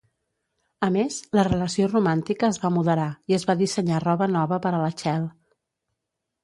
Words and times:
A 0.87 0.87
més, 0.95 1.17
la 1.39 1.43
relació 1.47 1.89
romàntica 1.91 2.49
es 2.55 2.59
va 2.65 2.73
moderar 2.79 3.07
i 3.35 3.39
es 3.41 3.47
va 3.51 3.59
dissenyar 3.63 4.01
roba 4.09 4.31
nova 4.39 4.61
per 4.67 4.75
a 4.77 4.83
la 4.87 4.93
Chel. 5.05 5.31